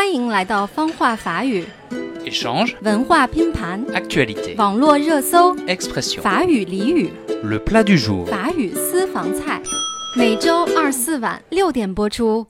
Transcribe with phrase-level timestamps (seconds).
[0.00, 1.62] 欢迎来到方话法语
[2.24, 6.22] Échange, 文化拼盘、actualité, 网络热搜、expression.
[6.22, 8.24] 法语俚语、Le plat du jour.
[8.24, 9.60] 法语私房菜，
[10.16, 12.46] 每周二四晚六点播出。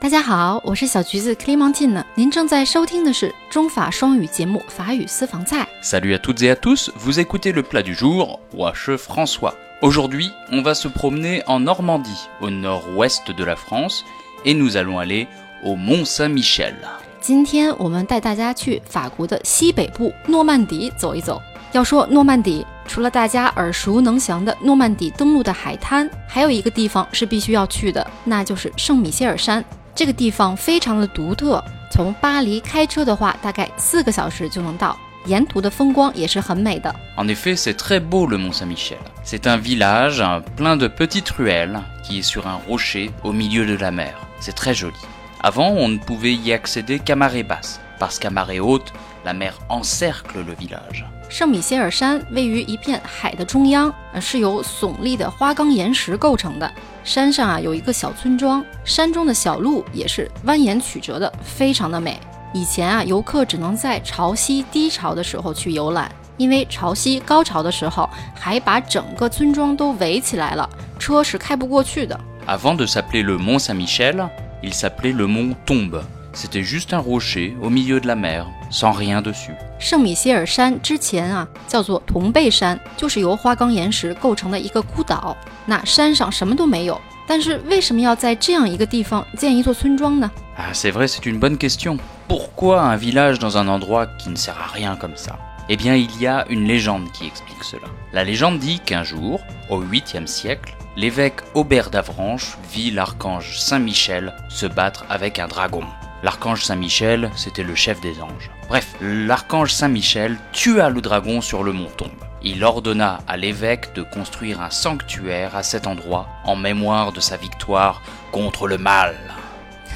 [0.00, 5.62] 大家好，我是小橘子 Clementine，您正在收听的是中法双语节目《法语私房菜》。
[5.88, 9.54] Salut à toutes et à tous, vous écoutez le plat du jour, Roche François.
[9.82, 14.04] Aujourd'hui, on va se promener en Normandie, au nord-ouest de la France,
[14.44, 15.28] et nous allons aller
[15.64, 16.74] au Mont Saint-Michel.
[17.20, 21.40] 今天我们带大家去法国的西北部诺曼底走一走。
[21.72, 29.64] 要说诺曼底，除了大家耳熟能详的诺曼底登陆的海滩，还有一个地方是必须要去的，那就是圣米歇尔山。
[29.94, 36.94] 这个地方非常的独特，从巴黎开车的话，大概四个小时就能到，沿途的风光也是很美的。
[37.16, 38.98] En effet, c'est très beau le Mont Saint-Michel.
[39.24, 40.22] C'est un village
[40.56, 44.14] plein de petites ruelles qui est sur un rocher au milieu de la mer.
[44.40, 44.94] C'est très joli.
[45.43, 48.91] Avant, on ne pouvait y accéder qu'à marée basse, parce qu'à marée haute,
[49.23, 51.05] la mer encercle le village.
[51.29, 56.69] 圣米歇尔山位于一片海的中央，呃，是由耸立的花岗岩石构成的。
[57.03, 62.19] 山上啊有一个小村庄，山中的小路也是蜿蜒曲折的，非常的美。
[62.51, 72.19] 以前啊，游客只能在潮汐低潮的时候去游览，因为潮汐高潮的时候还把整个村庄都围起来了，车是开不过去的。
[72.47, 74.27] Avant de s'appeler le Mont Saint-Michel,
[74.63, 76.03] il s'appelait le Mont Tombe.
[76.33, 79.55] C'était juste un rocher au milieu de la mer, sans rien dessus.
[79.79, 85.35] 圣米歇尔山之前啊叫做同贝山，就是由花岗岩石构成的一个孤岛。
[85.65, 90.29] 那山上什么都没有，但是为什么要在这样一个地方建一座村庄呢？
[90.57, 91.97] Ah, c'est vrai, c'est une bonne question.
[92.27, 95.95] Pourquoi un village dans un endroit qui ne sert à rien comme ça Eh bien,
[95.95, 97.87] il y a une légende qui explique cela.
[98.11, 104.66] La légende dit qu'un jour, au 8e siècle, l'évêque Aubert d'Avranches vit l'archange Saint-Michel se
[104.66, 105.84] battre avec un dragon.
[106.22, 108.50] L'archange Saint-Michel, c'était le chef des anges.
[108.68, 112.10] Bref, l'archange Saint-Michel tua le dragon sur le mont Tombe.
[112.42, 117.36] Il ordonna à l'évêque de construire un sanctuaire à cet endroit en mémoire de sa
[117.36, 118.02] victoire
[118.32, 119.14] contre le mal.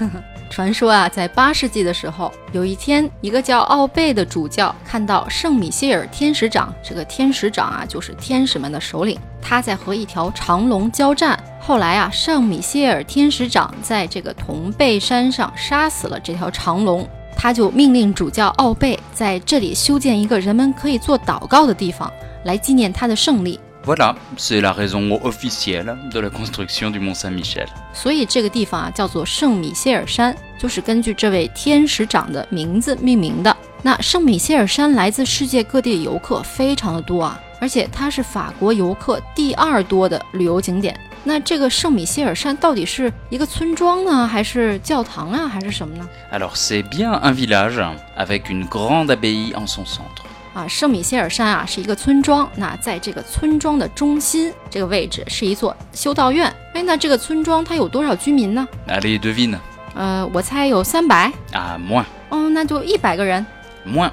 [0.50, 11.38] 传说啊，在八世纪的时候，有一天，一个叫奥贝的主教看到圣米歇尔天使长，这个天使长啊，就是天使们的首领，他在和一条长龙交战。
[11.58, 22.12] 后来啊，圣米歇尔天使长在这个同贝山上杀死了这条长龙，他就命令主教奥贝在这里修建一个人们可以做祷告的地方，
[22.44, 23.58] 来纪念他的胜利。
[23.85, 27.67] Voilà, c'est la raison officielle de la construction du Mont Saint-Michel.
[27.93, 33.55] 所以这个地方啊叫做圣米歇尔山，就是根据这位天使长的名字命名的。
[33.81, 40.95] 那圣米歇尔山来自世界各地的游客非常的多啊，而且它是法国游客第二多的旅游景点。
[41.23, 46.07] 那这个圣米歇尔山到底是一个村庄呢，还是教堂啊，还是什么呢？
[46.33, 47.81] Alors c'est bien un village
[48.17, 50.25] avec une grande abbaye en son centre.
[50.54, 56.46] 啊，圣米歇尔山啊是一个村庄，那在这个村庄的中心这个位置是一座修道院。
[56.74, 59.58] 哎，那这个村庄它有多少居民呢？Allez, devine.
[59.94, 61.32] 呃，我猜有三百。
[61.52, 62.04] Ah, moins.
[62.30, 63.44] 哦，那就一百个人。
[63.84, 64.10] Moins.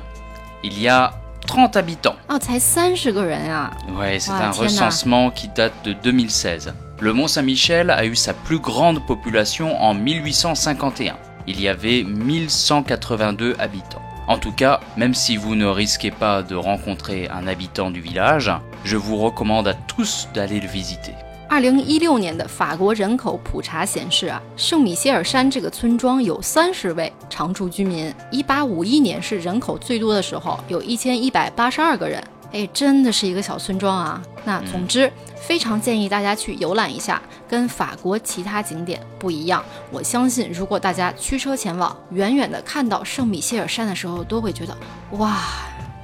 [0.63, 1.11] Il y a
[1.47, 2.15] trente habitants.
[2.27, 6.73] 哦，才三十个人啊！Ouais, c'est Ah, un recensement qui date de 2016.
[6.99, 11.15] Le Mont Saint-Michel a eu sa plus grande population en 1851.
[11.47, 14.00] Il y avait 1182 habitants.
[14.31, 18.49] En tout cas, même si vous ne risquez pas de rencontrer un habitant du village,
[18.85, 21.13] je vous recommande à tous d'aller le visiter.
[21.49, 28.09] 二零一六年的法国人口普查显示啊，圣米歇尔山这个村庄有三十位常住居民。
[28.31, 32.23] 一八五一年是人口最多的时候，有一千一百八十二个人。
[32.51, 34.21] 哎，真的是一个小村庄啊！
[34.43, 39.63] 那总之，非常建议大家去游览一下，跟法国其他景点不一样。
[39.89, 44.75] 我相信，如果大家驱车前往，远远的看到圣米歇尔山的时候，都会觉得
[45.11, 45.37] 哇，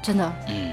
[0.02, 0.72] 真的嗯。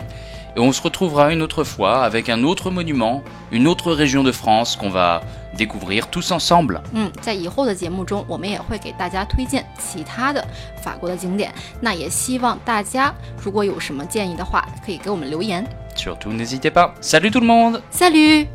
[0.56, 4.30] Et on se retrouvera une autre fois avec un autre monument, une autre région de
[4.30, 5.20] France qu'on va
[5.56, 6.80] découvrir tous ensemble.
[6.92, 10.46] 嗯，在以后的节目中，我们也会给大家推荐其他的
[10.80, 11.52] 法国的景点。
[11.80, 15.64] 那也希望大家如果有什么建议的话，可以给我们留言。
[15.96, 16.90] Surtout, n'hésitez pas.
[17.00, 18.46] Salut tout le monde Salut，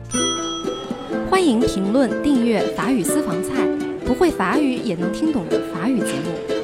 [1.30, 3.66] 欢迎评论、订阅法语私房菜，
[4.06, 6.59] 不会法语也能听懂的法语节目。